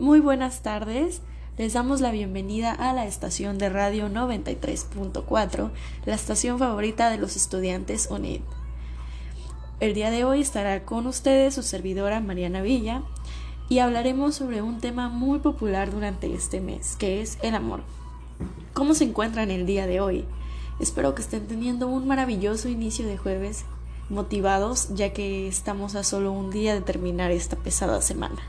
Muy 0.00 0.20
buenas 0.20 0.62
tardes. 0.62 1.20
Les 1.58 1.74
damos 1.74 2.00
la 2.00 2.10
bienvenida 2.10 2.72
a 2.72 2.94
la 2.94 3.04
estación 3.04 3.58
de 3.58 3.68
radio 3.68 4.08
93.4, 4.08 5.70
la 6.06 6.14
estación 6.14 6.58
favorita 6.58 7.10
de 7.10 7.18
los 7.18 7.36
estudiantes 7.36 8.08
UNID. 8.10 8.40
El 9.78 9.92
día 9.92 10.10
de 10.10 10.24
hoy 10.24 10.40
estará 10.40 10.86
con 10.86 11.06
ustedes 11.06 11.54
su 11.54 11.62
servidora 11.62 12.20
Mariana 12.20 12.62
Villa 12.62 13.02
y 13.68 13.80
hablaremos 13.80 14.36
sobre 14.36 14.62
un 14.62 14.80
tema 14.80 15.10
muy 15.10 15.40
popular 15.40 15.90
durante 15.90 16.32
este 16.32 16.62
mes, 16.62 16.96
que 16.96 17.20
es 17.20 17.36
el 17.42 17.54
amor. 17.54 17.82
¿Cómo 18.72 18.94
se 18.94 19.04
encuentran 19.04 19.50
el 19.50 19.66
día 19.66 19.86
de 19.86 20.00
hoy? 20.00 20.24
Espero 20.80 21.14
que 21.14 21.20
estén 21.20 21.46
teniendo 21.46 21.88
un 21.88 22.08
maravilloso 22.08 22.70
inicio 22.70 23.06
de 23.06 23.18
jueves, 23.18 23.66
motivados 24.08 24.94
ya 24.94 25.12
que 25.12 25.46
estamos 25.46 25.94
a 25.94 26.04
solo 26.04 26.32
un 26.32 26.50
día 26.50 26.72
de 26.72 26.80
terminar 26.80 27.32
esta 27.32 27.56
pesada 27.56 28.00
semana. 28.00 28.40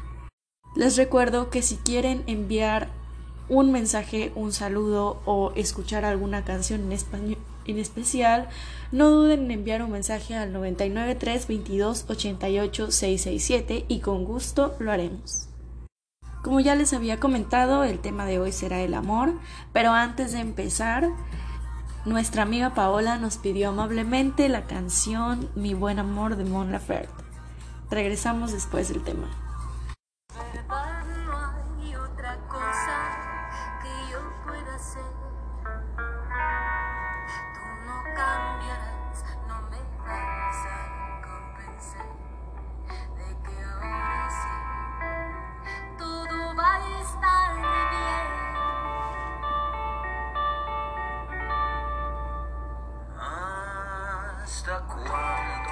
Les 0.81 0.97
recuerdo 0.97 1.51
que 1.51 1.61
si 1.61 1.77
quieren 1.77 2.23
enviar 2.25 2.87
un 3.49 3.71
mensaje, 3.71 4.31
un 4.33 4.51
saludo 4.51 5.21
o 5.25 5.51
escuchar 5.55 6.05
alguna 6.05 6.43
canción 6.43 6.81
en 6.81 6.91
español 6.93 7.37
en 7.67 7.77
especial, 7.77 8.49
no 8.91 9.11
duden 9.11 9.43
en 9.43 9.51
enviar 9.51 9.83
un 9.83 9.91
mensaje 9.91 10.33
al 10.33 10.51
993 10.51 11.47
22 11.47 12.05
88 12.09 12.91
667 12.91 13.85
y 13.89 13.99
con 13.99 14.25
gusto 14.25 14.75
lo 14.79 14.91
haremos. 14.91 15.49
Como 16.41 16.59
ya 16.59 16.73
les 16.73 16.93
había 16.93 17.19
comentado, 17.19 17.83
el 17.83 17.99
tema 17.99 18.25
de 18.25 18.39
hoy 18.39 18.51
será 18.51 18.81
el 18.81 18.95
amor, 18.95 19.33
pero 19.73 19.91
antes 19.91 20.31
de 20.31 20.39
empezar, 20.39 21.07
nuestra 22.05 22.41
amiga 22.41 22.73
Paola 22.73 23.19
nos 23.19 23.37
pidió 23.37 23.69
amablemente 23.69 24.49
la 24.49 24.63
canción 24.63 25.47
Mi 25.53 25.75
buen 25.75 25.99
amor 25.99 26.37
de 26.37 26.45
Mon 26.45 26.71
Laferte. 26.71 27.23
Regresamos 27.91 28.51
después 28.51 28.89
del 28.89 29.03
tema. 29.03 29.50
está 54.61 54.79
Quando... 54.81 55.70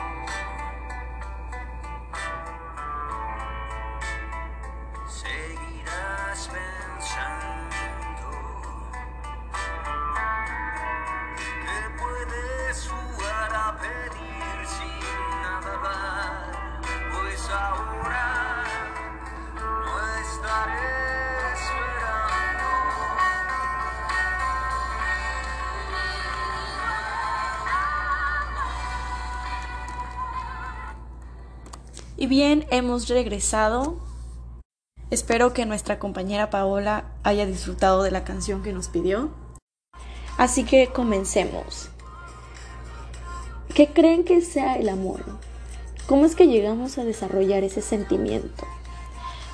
Y 32.21 32.27
bien, 32.27 32.65
hemos 32.69 33.07
regresado. 33.07 33.95
Espero 35.09 35.53
que 35.53 35.65
nuestra 35.65 35.99
compañera 35.99 36.49
Paola 36.49 37.05
haya 37.23 37.45
disfrutado 37.45 38.03
de 38.03 38.11
la 38.11 38.25
canción 38.25 38.61
que 38.61 38.73
nos 38.73 38.89
pidió. 38.89 39.29
Así 40.37 40.65
que 40.65 40.87
comencemos. 40.87 41.87
¿Qué 43.73 43.87
creen 43.87 44.25
que 44.25 44.41
sea 44.41 44.75
el 44.75 44.89
amor? 44.89 45.23
¿Cómo 46.07 46.25
es 46.25 46.35
que 46.35 46.47
llegamos 46.47 46.97
a 46.97 47.05
desarrollar 47.05 47.63
ese 47.63 47.81
sentimiento? 47.81 48.67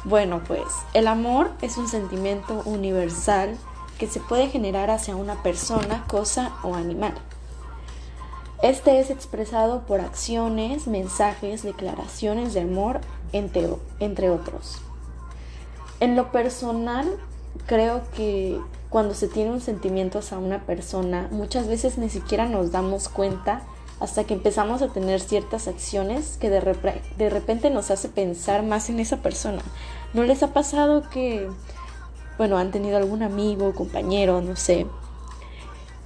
Bueno, 0.03 0.41
pues 0.47 0.63
el 0.95 1.05
amor 1.05 1.51
es 1.61 1.77
un 1.77 1.87
sentimiento 1.87 2.63
universal 2.65 3.55
que 3.99 4.07
se 4.07 4.21
puede 4.21 4.49
generar 4.49 4.89
hacia 4.89 5.15
una 5.15 5.43
persona, 5.43 6.03
cosa 6.07 6.55
o 6.63 6.73
animal. 6.73 7.13
Este 8.65 8.99
es 8.99 9.11
expresado 9.11 9.81
por 9.81 10.01
acciones, 10.01 10.87
mensajes, 10.87 11.61
declaraciones 11.61 12.55
de 12.55 12.61
amor, 12.61 12.99
entre, 13.31 14.31
otros. 14.31 14.81
En 15.99 16.15
lo 16.15 16.31
personal, 16.31 17.07
creo 17.67 18.01
que 18.15 18.59
cuando 18.89 19.13
se 19.13 19.27
tiene 19.27 19.51
un 19.51 19.61
sentimiento 19.61 20.17
hacia 20.17 20.39
una 20.39 20.65
persona, 20.65 21.27
muchas 21.29 21.67
veces 21.67 21.99
ni 21.99 22.09
siquiera 22.09 22.49
nos 22.49 22.71
damos 22.71 23.07
cuenta 23.07 23.61
hasta 23.99 24.23
que 24.23 24.33
empezamos 24.33 24.81
a 24.81 24.87
tener 24.87 25.19
ciertas 25.19 25.67
acciones 25.67 26.37
que 26.37 26.49
de, 26.49 26.59
de 27.19 27.29
repente 27.29 27.69
nos 27.69 27.91
hace 27.91 28.09
pensar 28.09 28.63
más 28.63 28.89
en 28.89 28.99
esa 28.99 29.17
persona. 29.17 29.61
¿No 30.15 30.23
les 30.23 30.41
ha 30.41 30.53
pasado 30.53 31.07
que, 31.11 31.47
bueno, 32.39 32.57
han 32.57 32.71
tenido 32.71 32.97
algún 32.97 33.21
amigo, 33.21 33.75
compañero, 33.75 34.41
no 34.41 34.55
sé, 34.55 34.87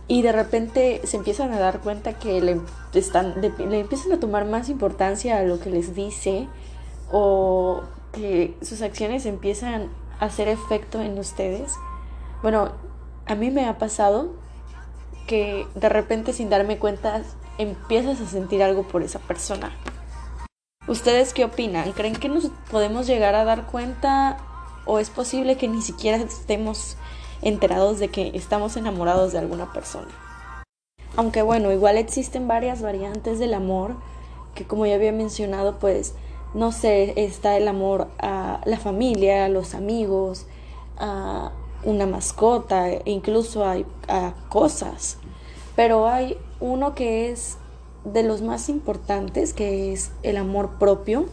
y 0.10 0.24
de 0.24 0.32
repente 0.32 1.02
se 1.06 1.18
empiezan 1.18 1.54
a 1.54 1.60
dar 1.60 1.82
cuenta 1.82 2.14
que 2.18 2.42
le, 2.42 2.60
están, 2.96 3.36
le 3.40 3.80
empiezan 3.80 4.12
a 4.12 4.20
tomar 4.20 4.44
más 4.46 4.68
importancia 4.68 5.38
a 5.38 5.44
lo 5.44 5.60
que 5.60 5.70
les 5.70 5.94
dice 5.94 6.48
o 7.12 7.84
que 8.12 8.58
sus 8.62 8.82
acciones 8.82 9.28
empiezan 9.28 9.90
a 10.20 10.26
hacer 10.26 10.48
efecto 10.48 11.00
en 11.00 11.18
ustedes. 11.20 11.76
Bueno, 12.42 12.72
a 13.28 13.36
mí 13.36 13.52
me 13.52 13.68
ha 13.68 13.78
pasado 13.78 14.34
que 15.28 15.68
de 15.76 15.90
repente 15.90 16.34
sin 16.34 16.50
darme 16.50 16.80
cuenta 16.80 17.22
empiezas 17.60 18.20
a 18.20 18.26
sentir 18.26 18.64
algo 18.64 18.88
por 18.88 19.04
esa 19.04 19.20
persona. 19.20 19.72
¿Ustedes 20.88 21.36
qué 21.36 21.46
opinan? 21.46 21.92
¿Creen 21.92 22.16
que 22.16 22.30
nos 22.30 22.50
podemos 22.72 23.06
llegar 23.06 23.36
a 23.36 23.44
dar 23.44 23.68
cuenta 23.68 24.38
o 24.86 24.98
es 24.98 25.12
posible 25.12 25.56
que 25.56 25.68
ni 25.68 25.84
siquiera 25.84 26.18
estemos 26.18 26.98
enterados 27.42 28.00
de 28.00 28.10
que 28.10 28.32
estamos 28.34 28.78
enamorados 28.78 29.32
de 29.32 29.40
alguna 29.40 29.72
persona. 29.74 30.10
Aunque 31.16 31.42
bueno, 31.42 31.72
igual 31.72 31.98
existen 31.98 32.48
varias 32.48 32.82
variantes 32.82 33.40
del 33.40 33.54
amor, 33.54 33.96
que 34.56 34.66
como 34.66 34.86
ya 34.86 34.96
había 34.96 35.12
mencionado, 35.12 35.80
pues 35.80 36.14
no 36.54 36.72
sé, 36.72 37.14
está 37.16 37.58
el 37.58 37.68
amor 37.68 38.08
a 38.20 38.62
la 38.66 38.78
familia, 38.78 39.46
a 39.46 39.50
los 39.50 39.76
amigos, 39.76 40.48
a 40.98 41.52
una 41.84 42.06
mascota, 42.06 42.90
e 42.90 43.02
incluso 43.06 43.66
a, 43.66 43.78
a 44.08 44.34
cosas. 44.50 45.18
Pero 45.76 46.08
hay 46.08 46.38
uno 46.60 46.96
que 46.96 47.32
es 47.32 47.58
de 48.04 48.24
los 48.24 48.42
más 48.42 48.70
importantes, 48.70 49.54
que 49.54 49.94
es 49.94 50.12
el 50.24 50.38
amor 50.38 50.78
propio. 50.80 51.26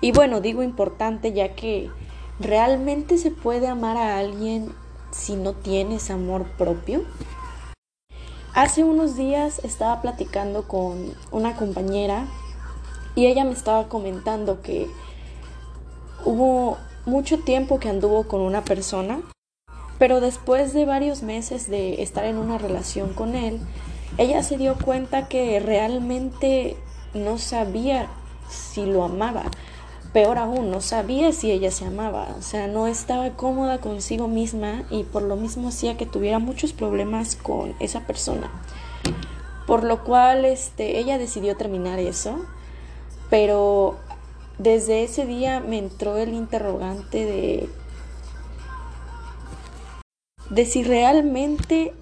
Y 0.00 0.12
bueno, 0.12 0.40
digo 0.40 0.62
importante 0.62 1.32
ya 1.32 1.54
que 1.54 1.90
realmente 2.38 3.18
se 3.18 3.30
puede 3.30 3.66
amar 3.66 3.96
a 3.96 4.18
alguien 4.18 4.72
si 5.10 5.36
no 5.36 5.52
tienes 5.52 6.10
amor 6.10 6.46
propio? 6.56 7.02
Hace 8.54 8.82
unos 8.84 9.16
días 9.16 9.60
estaba 9.64 10.02
platicando 10.02 10.66
con 10.66 11.14
una 11.30 11.54
compañera 11.56 12.26
y 13.14 13.26
ella 13.26 13.44
me 13.44 13.52
estaba 13.52 13.88
comentando 13.88 14.62
que 14.62 14.88
hubo 16.24 16.76
mucho 17.06 17.38
tiempo 17.38 17.78
que 17.78 17.88
anduvo 17.88 18.24
con 18.24 18.40
una 18.40 18.64
persona, 18.64 19.20
pero 19.98 20.20
después 20.20 20.72
de 20.72 20.86
varios 20.86 21.22
meses 21.22 21.68
de 21.68 22.02
estar 22.02 22.24
en 22.24 22.38
una 22.38 22.58
relación 22.58 23.14
con 23.14 23.34
él, 23.34 23.60
ella 24.16 24.42
se 24.42 24.56
dio 24.56 24.76
cuenta 24.76 25.28
que 25.28 25.60
realmente 25.60 26.76
no 27.14 27.38
sabía 27.38 28.08
si 28.48 28.86
lo 28.86 29.04
amaba 29.04 29.44
Peor 30.12 30.38
aún, 30.38 30.70
no 30.70 30.80
sabía 30.80 31.32
si 31.32 31.50
ella 31.50 31.70
se 31.70 31.84
amaba, 31.84 32.28
o 32.38 32.42
sea, 32.42 32.66
no 32.66 32.86
estaba 32.86 33.30
cómoda 33.36 33.78
consigo 33.78 34.26
misma 34.26 34.84
y 34.90 35.04
por 35.04 35.22
lo 35.22 35.36
mismo 35.36 35.68
hacía 35.68 35.98
que 35.98 36.06
tuviera 36.06 36.38
muchos 36.38 36.72
problemas 36.72 37.36
con 37.36 37.74
esa 37.78 38.06
persona. 38.06 38.50
Por 39.66 39.84
lo 39.84 40.04
cual 40.04 40.46
este, 40.46 40.98
ella 40.98 41.18
decidió 41.18 41.56
terminar 41.56 41.98
eso, 41.98 42.38
pero 43.28 43.96
desde 44.56 45.04
ese 45.04 45.26
día 45.26 45.60
me 45.60 45.76
entró 45.76 46.16
el 46.16 46.32
interrogante 46.32 47.26
de, 47.26 47.68
de 50.48 50.64
si 50.64 50.84
realmente 50.84 51.92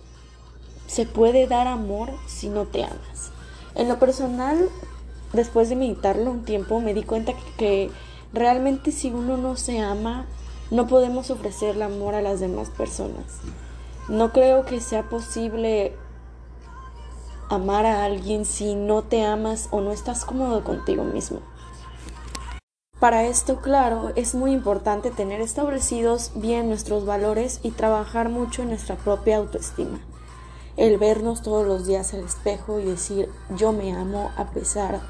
se 0.86 1.06
puede 1.06 1.48
dar 1.48 1.66
amor 1.66 2.10
si 2.28 2.48
no 2.48 2.66
te 2.66 2.84
amas. 2.84 3.32
En 3.75 3.88
lo 3.88 3.98
personal, 3.98 4.70
después 5.32 5.69
de 5.69 5.76
meditarlo 5.76 6.31
un 6.31 6.44
tiempo, 6.44 6.81
me 6.81 6.94
di 6.94 7.02
cuenta 7.02 7.32
que, 7.56 7.90
realmente 8.32 8.93
si 8.93 9.11
uno 9.11 9.37
no 9.37 9.56
se 9.56 9.81
ama, 9.81 10.26
no 10.70 10.87
podemos 10.87 11.31
ofrecerle 11.31 11.84
amor 11.84 12.14
a 12.14 12.23
las 12.23 12.40
demás 12.40 12.70
personas. 12.70 13.38
No 14.08 14.32
creo 14.32 14.64
que 14.64 14.81
sea 14.81 15.08
posible 15.08 15.94
amar 17.49 17.87
a 17.87 18.05
alguien 18.05 18.44
si 18.44 18.75
no 18.75 19.02
te 19.02 19.25
amas 19.25 19.69
o 19.70 19.81
no 19.81 19.93
estás 19.93 20.25
cómodo 20.25 20.64
contigo 20.64 21.05
mismo. 21.05 21.40
Para 22.99 23.25
esto, 23.25 23.61
claro, 23.61 24.12
es 24.17 24.34
muy 24.34 24.52
importante 24.52 25.11
tener 25.11 25.40
establecidos 25.40 26.32
bien 26.34 26.69
nuestros 26.69 27.05
valores 27.05 27.61
y 27.62 27.70
trabajar 27.70 28.31
mucho 28.31 28.62
en 28.62 28.69
nuestra 28.69 28.96
propia 28.96 29.37
autoestima. 29.37 30.00
El 30.76 30.99
vernos 30.99 31.43
todos 31.43 31.67
los 31.67 31.87
días 31.87 32.12
al 32.12 32.20
espejo 32.20 32.78
y 32.78 32.84
decir 32.84 33.31
yo 33.56 33.73
me 33.73 33.93
amo 33.93 34.31
a 34.37 34.50
pesar 34.50 35.00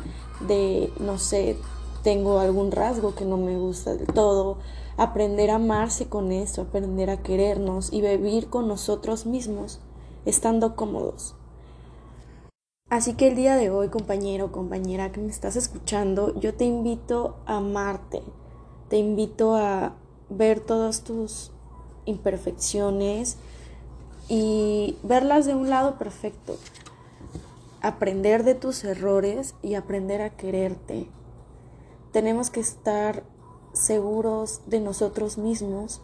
de, 0.46 0.92
no 1.00 1.18
sé, 1.18 1.56
tengo 2.02 2.38
algún 2.38 2.70
rasgo 2.70 3.14
que 3.14 3.24
no 3.24 3.36
me 3.36 3.58
gusta 3.58 3.94
del 3.94 4.06
todo, 4.06 4.58
aprender 4.96 5.50
a 5.50 5.56
amarse 5.56 6.08
con 6.08 6.30
eso, 6.30 6.62
aprender 6.62 7.10
a 7.10 7.22
querernos 7.22 7.92
y 7.92 8.00
vivir 8.00 8.48
con 8.48 8.68
nosotros 8.68 9.26
mismos, 9.26 9.80
estando 10.24 10.76
cómodos. 10.76 11.34
Así 12.88 13.14
que 13.14 13.26
el 13.26 13.34
día 13.34 13.56
de 13.56 13.70
hoy, 13.70 13.88
compañero, 13.88 14.52
compañera 14.52 15.10
que 15.10 15.20
me 15.20 15.30
estás 15.30 15.56
escuchando, 15.56 16.38
yo 16.38 16.54
te 16.54 16.64
invito 16.64 17.38
a 17.44 17.56
amarte, 17.56 18.22
te 18.88 18.98
invito 18.98 19.56
a 19.56 19.96
ver 20.30 20.60
todas 20.60 21.02
tus 21.02 21.50
imperfecciones 22.04 23.38
y 24.28 24.98
verlas 25.02 25.46
de 25.46 25.54
un 25.54 25.70
lado 25.70 25.98
perfecto, 25.98 26.58
aprender 27.80 28.44
de 28.44 28.54
tus 28.54 28.84
errores 28.84 29.54
y 29.62 29.74
aprender 29.74 30.22
a 30.22 30.30
quererte. 30.30 31.06
Tenemos 32.12 32.50
que 32.50 32.60
estar 32.60 33.22
seguros 33.72 34.62
de 34.66 34.80
nosotros 34.80 35.38
mismos 35.38 36.00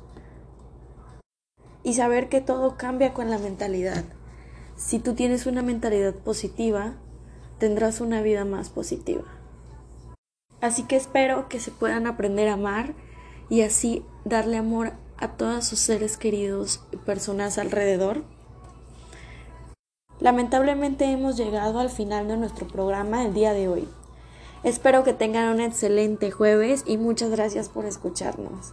y 1.83 1.95
saber 1.95 2.29
que 2.29 2.41
todo 2.41 2.77
cambia 2.77 3.15
con 3.15 3.31
la 3.31 3.39
mentalidad. 3.39 4.05
Si 4.77 4.99
tú 4.99 5.15
tienes 5.15 5.47
una 5.47 5.63
mentalidad 5.63 6.15
positiva, 6.15 6.95
tendrás 7.59 8.01
una 8.01 8.23
vida 8.23 8.45
más 8.45 8.71
positiva. 8.71 9.25
Así 10.61 10.85
que 10.85 10.97
espero 10.97 11.49
que 11.49 11.59
se 11.59 11.73
puedan 11.73 12.07
aprender 12.07 12.49
a 12.49 12.55
amar 12.55 12.95
y 13.49 13.63
así 13.63 14.05
darle 14.25 14.57
amor 14.57 14.93
a 15.23 15.29
todos 15.29 15.65
sus 15.65 15.79
seres 15.79 16.17
queridos 16.17 16.81
y 16.91 16.97
personas 16.97 17.57
alrededor. 17.57 18.25
Lamentablemente 20.19 21.05
hemos 21.05 21.37
llegado 21.37 21.79
al 21.79 21.91
final 21.91 22.27
de 22.27 22.37
nuestro 22.37 22.67
programa 22.67 23.25
el 23.25 23.33
día 23.33 23.53
de 23.53 23.69
hoy. 23.69 23.89
Espero 24.65 25.05
que 25.05 25.13
tengan 25.13 25.55
un 25.55 25.61
excelente 25.61 26.31
jueves 26.33 26.83
y 26.87 26.97
muchas 26.97 27.31
gracias 27.31 27.69
por 27.69 27.87
escucharnos. 27.87 28.73